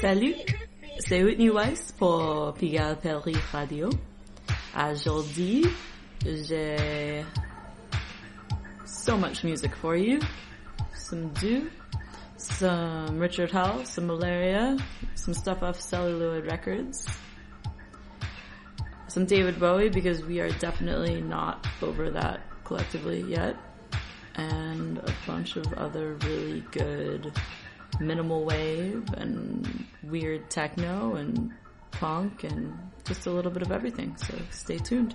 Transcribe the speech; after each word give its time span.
Salut, 0.00 0.34
c'est 0.98 1.22
Whitney 1.22 1.50
Weiss 1.50 1.92
pour 1.92 2.54
Pigalle 2.54 2.96
Paris 2.96 3.36
Radio. 3.52 3.90
Aujourd'hui, 4.74 5.66
j'ai 6.24 7.22
so 8.86 9.18
much 9.18 9.44
music 9.44 9.74
for 9.74 9.96
you. 9.96 10.18
Some 10.94 11.28
Do, 11.34 11.68
some 12.38 13.18
Richard 13.18 13.50
Hell, 13.50 13.84
some 13.84 14.06
Malaria, 14.06 14.78
some 15.16 15.34
stuff 15.34 15.62
off 15.62 15.78
Celluloid 15.78 16.46
Records, 16.46 17.06
some 19.08 19.26
David 19.26 19.60
Bowie 19.60 19.90
because 19.90 20.24
we 20.24 20.40
are 20.40 20.50
definitely 20.60 21.20
not 21.20 21.66
over 21.82 22.08
that 22.08 22.40
collectively 22.64 23.20
yet, 23.20 23.54
and 24.36 24.96
a 24.96 25.14
bunch 25.26 25.56
of 25.56 25.70
other 25.74 26.14
really 26.22 26.64
good 26.70 27.30
minimal 27.98 28.44
wave 28.44 29.04
and 29.16 29.86
weird 30.04 30.48
techno 30.50 31.16
and 31.16 31.50
punk 31.90 32.44
and 32.44 32.72
just 33.04 33.26
a 33.26 33.30
little 33.30 33.50
bit 33.50 33.62
of 33.62 33.72
everything. 33.72 34.16
So 34.16 34.34
stay 34.50 34.78
tuned. 34.78 35.14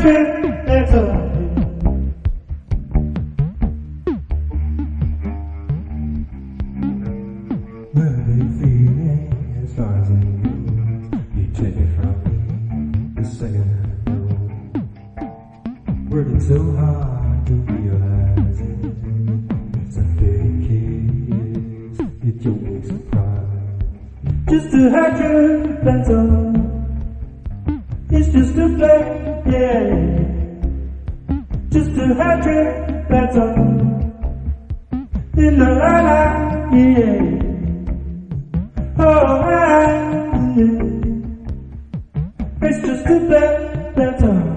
Captain. 0.00 0.39
better. 43.18 44.49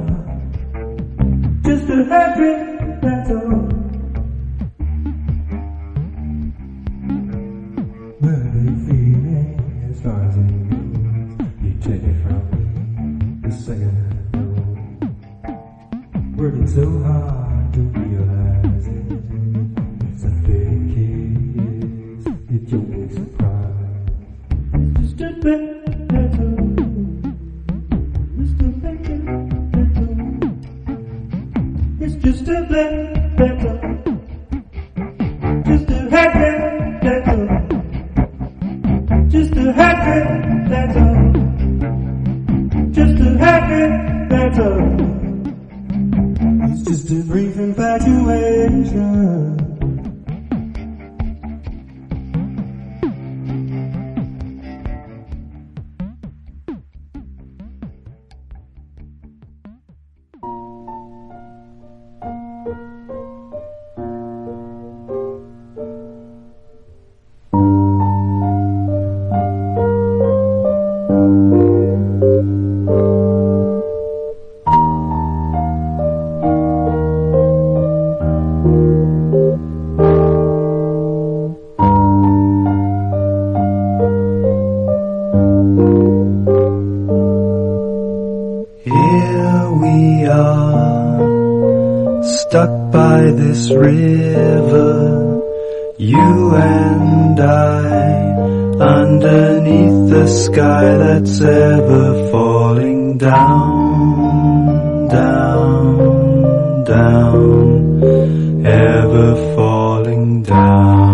Down, 106.93 108.65
ever 108.65 109.29
falling 109.56 110.43
down. 110.43 111.13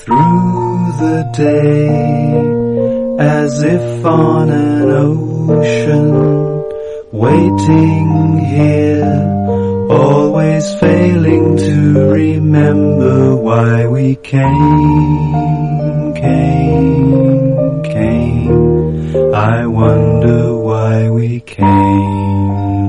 through 0.00 0.92
the 1.04 1.18
day 1.36 1.88
as 3.18 3.62
if 3.62 4.04
on 4.04 4.48
an 4.50 4.90
ocean 5.08 6.08
waiting 7.12 8.38
here 8.54 9.16
always 9.90 10.64
failing 10.80 11.56
to 11.56 11.76
remember 12.20 13.36
why 13.36 13.86
we 13.86 14.16
came 14.16 16.14
came 16.14 17.29
I 19.14 19.66
wonder 19.66 20.56
why 20.56 21.10
we 21.10 21.40
came 21.40 22.79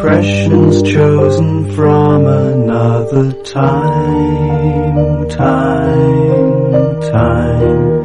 impressions 0.00 0.82
chosen 0.82 1.74
from 1.74 2.24
another 2.24 3.32
time, 3.42 5.28
time, 5.28 7.00
time, 7.02 7.99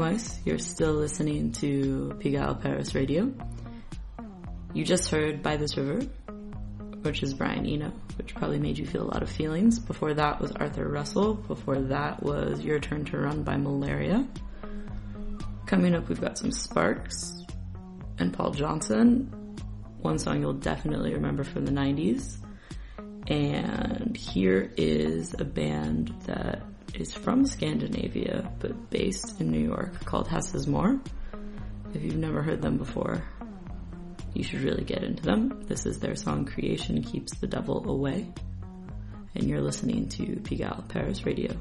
You're 0.00 0.58
still 0.58 0.94
listening 0.94 1.52
to 1.52 2.14
Pigalle 2.20 2.58
Paris 2.58 2.94
Radio. 2.94 3.30
You 4.72 4.82
just 4.82 5.10
heard 5.10 5.42
By 5.42 5.58
This 5.58 5.76
River, 5.76 6.06
which 7.02 7.22
is 7.22 7.34
Brian 7.34 7.66
Eno, 7.66 7.92
which 8.16 8.34
probably 8.34 8.58
made 8.58 8.78
you 8.78 8.86
feel 8.86 9.02
a 9.02 9.10
lot 9.12 9.22
of 9.22 9.28
feelings. 9.28 9.78
Before 9.78 10.14
that 10.14 10.40
was 10.40 10.52
Arthur 10.52 10.88
Russell. 10.88 11.34
Before 11.34 11.78
that 11.78 12.22
was 12.22 12.62
Your 12.62 12.80
Turn 12.80 13.04
to 13.04 13.18
Run 13.18 13.42
by 13.42 13.58
Malaria. 13.58 14.26
Coming 15.66 15.94
up, 15.94 16.08
we've 16.08 16.18
got 16.18 16.38
some 16.38 16.50
Sparks 16.50 17.44
and 18.18 18.32
Paul 18.32 18.52
Johnson. 18.52 19.56
One 20.00 20.18
song 20.18 20.40
you'll 20.40 20.54
definitely 20.54 21.12
remember 21.12 21.44
from 21.44 21.66
the 21.66 21.72
90s. 21.72 22.38
And 23.26 24.16
here 24.16 24.72
is 24.78 25.34
a 25.38 25.44
band 25.44 26.14
that 26.24 26.62
is 26.94 27.12
from 27.12 27.46
Scandinavia 27.46 28.50
but 28.58 28.90
based 28.90 29.40
in 29.40 29.50
New 29.50 29.60
York 29.60 30.04
called 30.04 30.28
Hess 30.28 30.66
More. 30.66 31.00
If 31.94 32.02
you've 32.02 32.16
never 32.16 32.42
heard 32.42 32.62
them 32.62 32.78
before, 32.78 33.22
you 34.34 34.42
should 34.44 34.62
really 34.62 34.84
get 34.84 35.02
into 35.02 35.22
them. 35.22 35.64
This 35.66 35.86
is 35.86 35.98
their 35.98 36.16
song 36.16 36.44
Creation 36.44 37.02
Keeps 37.02 37.36
the 37.38 37.46
Devil 37.46 37.88
Away. 37.88 38.32
And 39.34 39.48
you're 39.48 39.60
listening 39.60 40.08
to 40.10 40.22
Pigalle 40.36 40.88
Paris 40.88 41.24
Radio. 41.24 41.56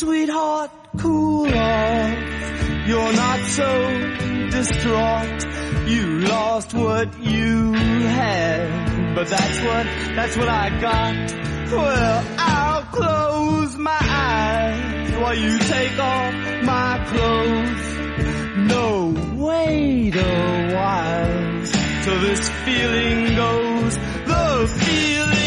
Sweetheart, 0.00 0.70
cool 0.96 1.46
off. 1.46 2.88
You're 2.88 3.12
not 3.12 3.40
so 3.48 4.48
distraught. 4.50 5.44
You 5.88 6.20
lost 6.20 6.72
what 6.72 7.22
you 7.22 7.74
had. 7.74 9.14
But 9.14 9.28
that's 9.28 9.60
what, 9.60 9.84
that's 10.16 10.36
what 10.38 10.48
I 10.48 10.80
got. 10.80 11.32
Well, 11.70 12.24
I'll 12.38 12.82
close 12.84 13.76
my 13.76 13.98
eyes 14.00 15.12
while 15.20 15.34
you 15.34 15.58
take 15.58 15.98
off 15.98 16.34
my 16.64 17.04
clothes. 17.10 18.68
No, 18.72 19.14
wait 19.36 20.16
a 20.16 20.74
while 20.76 21.66
till 22.04 22.20
this 22.22 22.48
feeling 22.64 23.36
goes. 23.36 23.96
The 23.96 24.66
feeling 24.78 25.39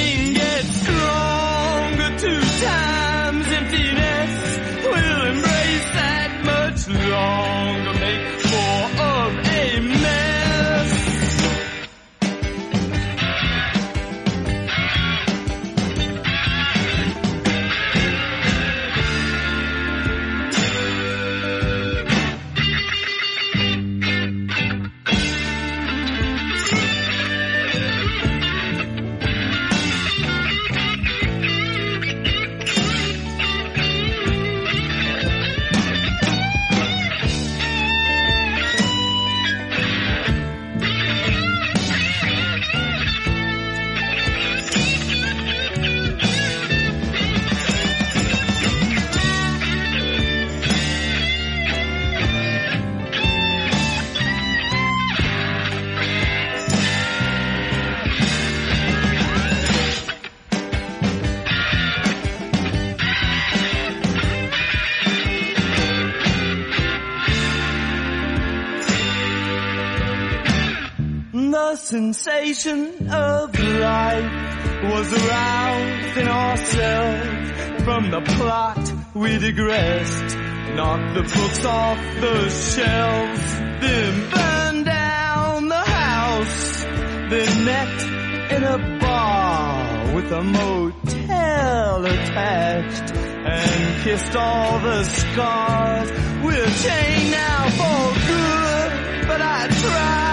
sensation 72.14 73.10
of 73.10 73.60
life 73.60 74.84
was 74.84 75.14
aroused 75.14 76.18
in 76.18 76.28
ourselves 76.28 77.84
from 77.84 78.12
the 78.12 78.22
plot 78.22 78.94
we 79.16 79.38
digressed. 79.40 80.38
Knocked 80.76 81.16
the 81.16 81.24
books 81.24 81.66
off 81.66 81.98
the 82.22 82.50
shelves, 82.50 83.54
then 83.82 84.30
burned 84.30 84.86
down 84.86 85.70
the 85.70 85.76
house, 85.76 86.84
then 86.84 87.66
met 87.66 88.52
in 88.52 88.64
a 88.64 89.00
bar 89.00 90.16
with 90.16 90.32
a 90.32 90.44
motel 90.44 92.06
attached 92.06 93.16
and 93.16 94.04
kissed 94.04 94.36
all 94.36 94.80
the 94.80 95.04
scars. 95.04 96.12
We're 96.44 96.74
chained 96.86 97.32
now 97.32 97.70
for 97.80 98.14
good, 98.28 99.28
but 99.28 99.42
I 99.42 99.68
try 99.82 100.24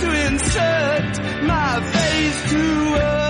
to 0.00 0.26
insert 0.26 1.23
my 1.46 1.80
face 1.80 2.50
to 2.52 2.64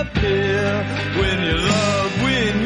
appear 0.01 0.83
when 1.19 1.43
your 1.43 1.57
love 1.59 2.23
went 2.23 2.64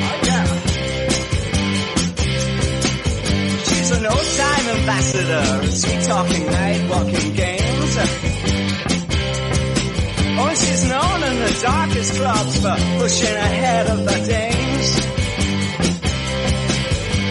Oh, 0.06 0.18
yeah. 0.28 0.46
She's 3.68 3.92
an 3.92 4.06
old 4.06 4.30
time 4.42 4.68
ambassador, 4.78 5.46
sweet 5.72 6.02
talking, 6.04 6.46
night 6.46 6.90
walking 6.90 7.34
games. 7.34 7.94
Oh, 10.36 10.54
she's 10.56 10.84
known 10.90 11.24
in 11.30 11.36
the 11.46 11.60
darkest 11.62 12.12
clubs 12.20 12.56
for 12.62 12.76
pushing 13.00 13.36
ahead 13.36 13.88
of 13.90 14.00
the 14.06 14.18
dames. 14.28 14.90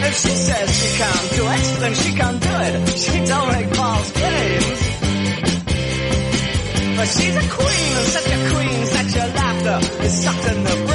If 0.05 0.13
she 0.21 0.35
says 0.47 0.67
she 0.79 0.89
can't 0.97 1.29
do 1.37 1.43
it, 1.55 1.79
then 1.79 1.93
she 1.95 2.11
can't 2.13 2.41
do 2.41 2.49
it. 2.49 2.89
She 2.97 3.25
don't 3.25 3.51
make 3.51 3.75
false 3.75 4.11
games. 4.11 4.82
But 6.95 7.07
she's 7.07 7.35
a 7.35 7.49
queen, 7.49 7.95
such 8.15 8.31
a 8.31 8.49
queen, 8.53 8.85
such 8.85 9.15
a 9.15 9.27
laughter 9.33 10.03
is 10.05 10.23
sucked 10.23 10.45
in 10.51 10.63
the 10.63 10.85
brain. 10.85 10.92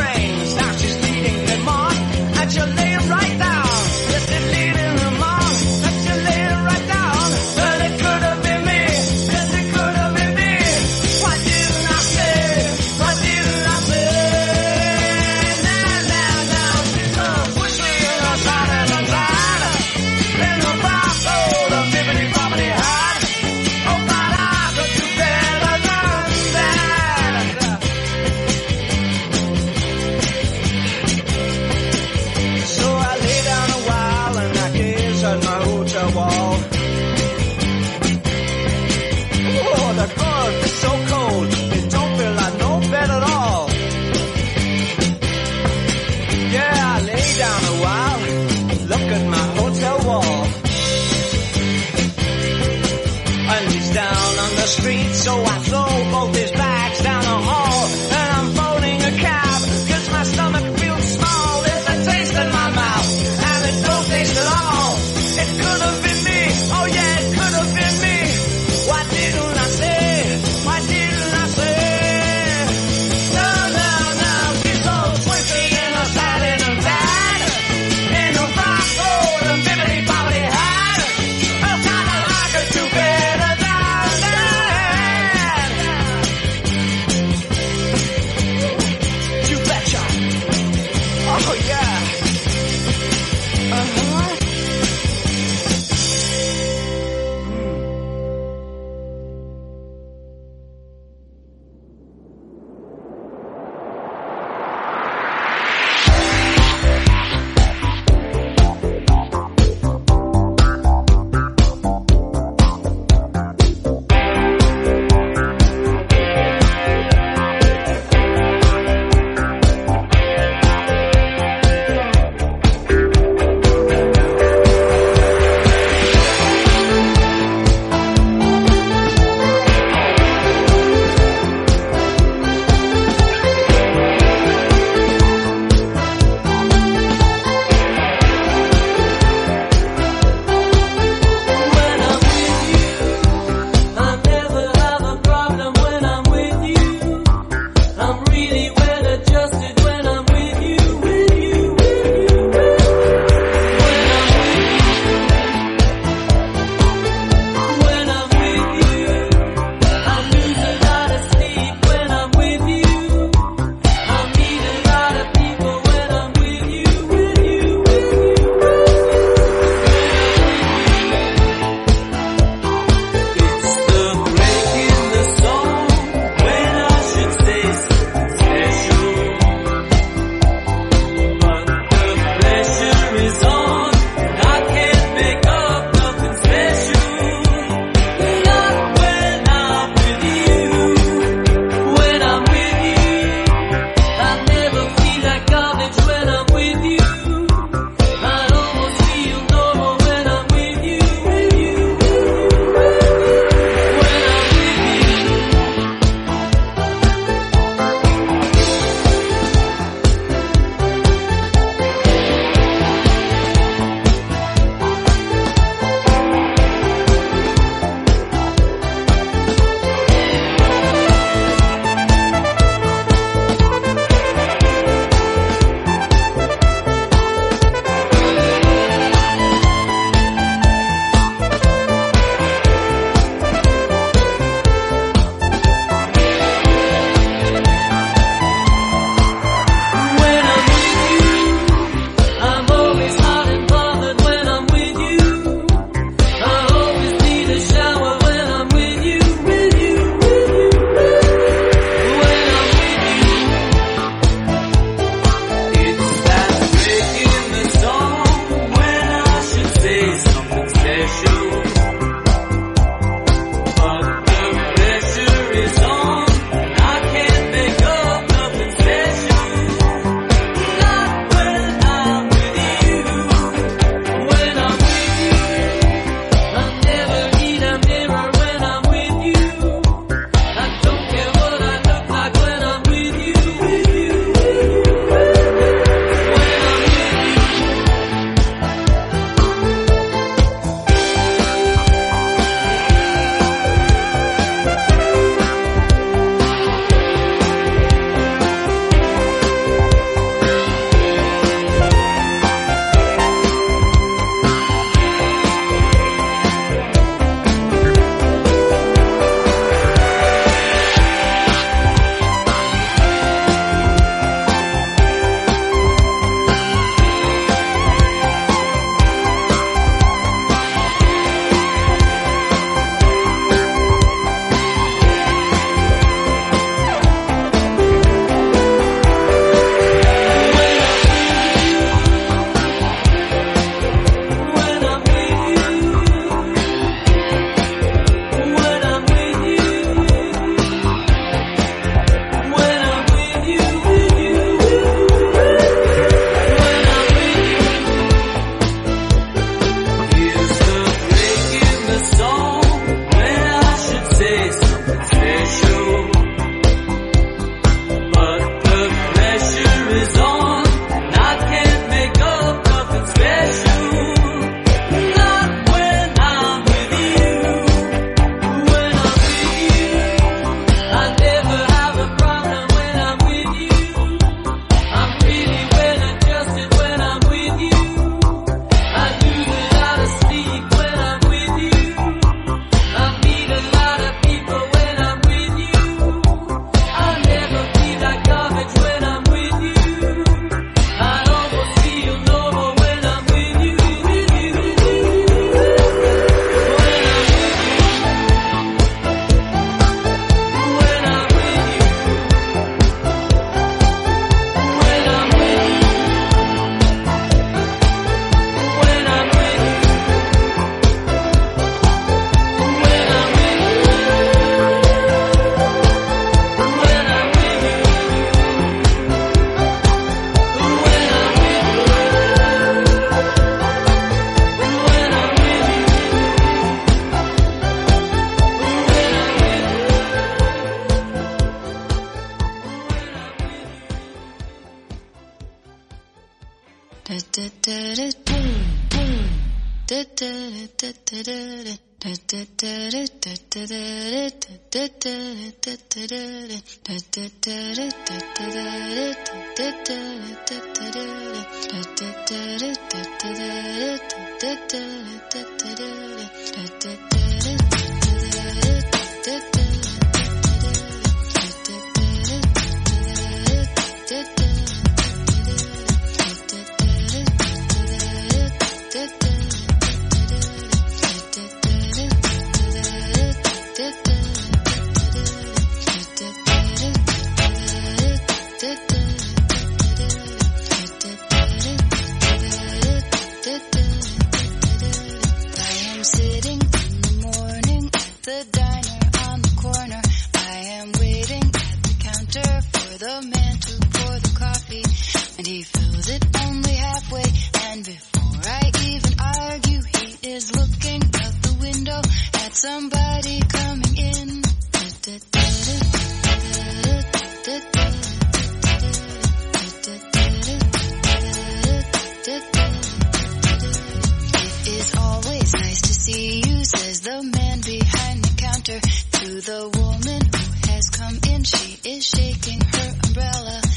to 518.69 519.41
the 519.41 519.71
woman 519.81 520.21
who 520.21 520.71
has 520.71 520.91
come 520.91 521.19
in. 521.33 521.43
She 521.43 521.79
is 521.89 522.05
shaking 522.05 522.61
her 522.61 522.95
umbrella. 523.03 523.68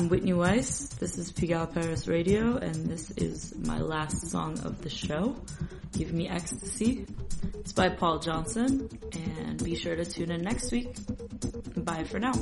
I'm 0.00 0.08
Whitney 0.08 0.32
Weiss. 0.32 0.88
This 0.98 1.18
is 1.18 1.30
Pigalle 1.30 1.70
Paris 1.74 2.08
Radio, 2.08 2.56
and 2.56 2.86
this 2.86 3.10
is 3.18 3.54
my 3.54 3.78
last 3.78 4.30
song 4.30 4.58
of 4.60 4.80
the 4.80 4.88
show, 4.88 5.36
Give 5.92 6.10
Me 6.14 6.26
Ecstasy. 6.26 7.04
It's 7.56 7.74
by 7.74 7.90
Paul 7.90 8.18
Johnson, 8.18 8.88
and 9.12 9.62
be 9.62 9.76
sure 9.76 9.96
to 9.96 10.06
tune 10.06 10.30
in 10.30 10.40
next 10.40 10.72
week. 10.72 10.96
Bye 11.76 12.04
for 12.04 12.18
now. 12.18 12.32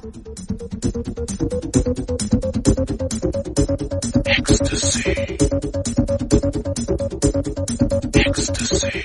Ecstasy. 4.24 5.11
Ecstasy. 8.14 9.02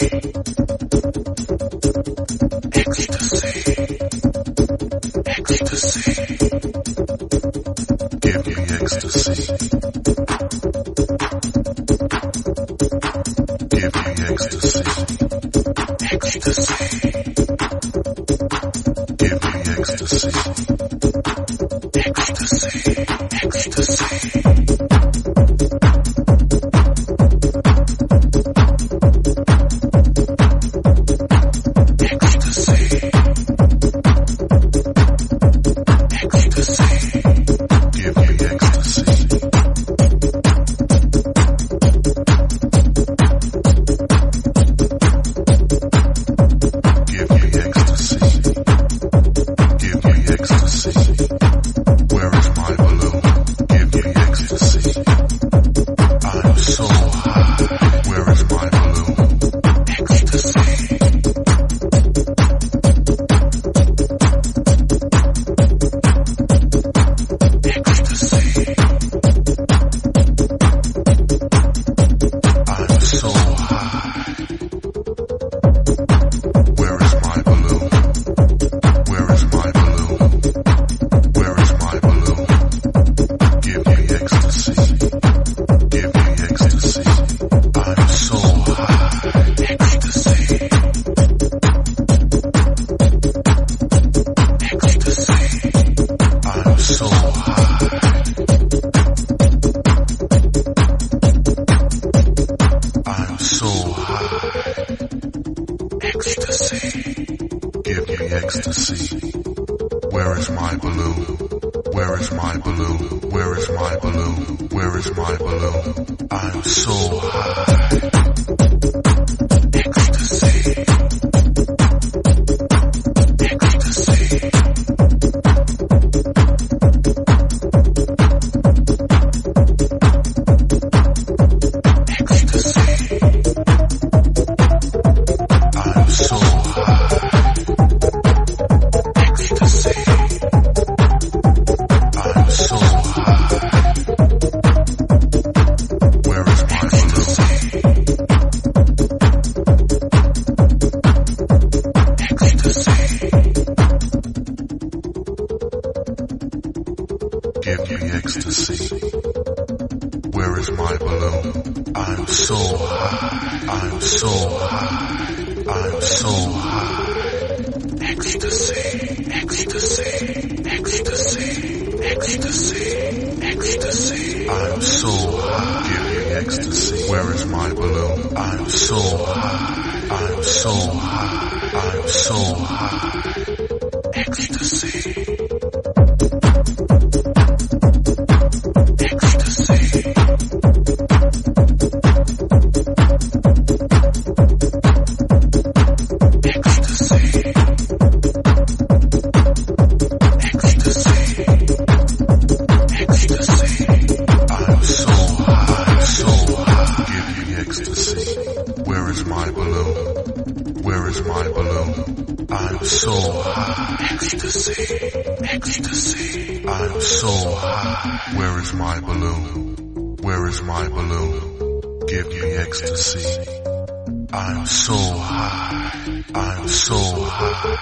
Ecstasy. 2.75 3.97
Ecstasy 5.25 6.52
give 8.41 8.57
me 8.57 8.63
ecstasy. 8.63 9.53
Give 13.69 13.93
me 13.95 14.01
ecstasy. 14.31 14.83
Ecstasy. 16.11 17.32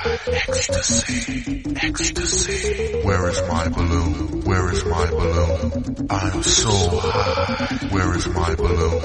ecstasy, 0.04 1.64
ecstasy. 1.82 3.02
Where 3.04 3.30
is 3.30 3.42
my 3.48 3.68
balloon? 3.70 4.42
Where 4.42 4.72
is 4.72 4.84
my 4.86 5.06
balloon? 5.06 6.08
I'm 6.10 6.42
so 6.44 6.72
high. 6.72 7.78
Where 7.92 8.16
is 8.16 8.28
my 8.30 8.56
balloon? 8.56 9.02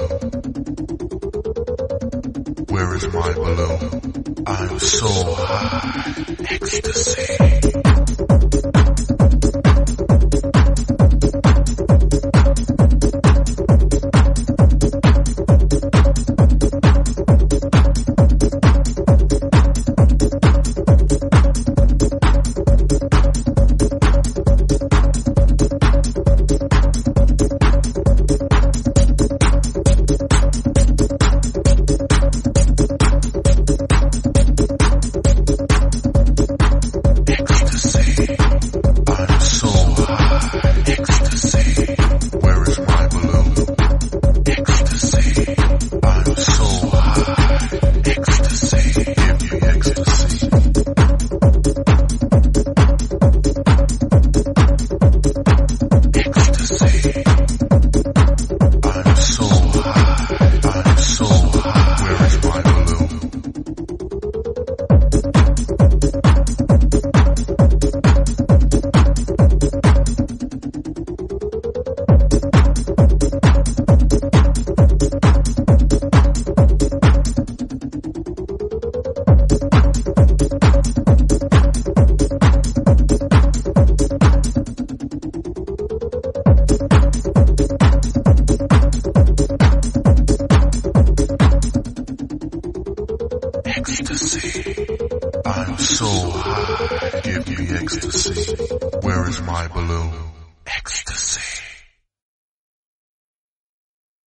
Where 2.69 2.95
is 2.95 3.07
my 3.13 3.33
balloon? 3.33 4.43
I'm 4.47 4.79
so 4.79 5.35
high. 5.35 6.15
Ecstasy. 6.49 8.73